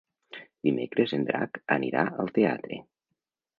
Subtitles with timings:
[0.67, 2.83] Dimecres en Drac anirà al teatre.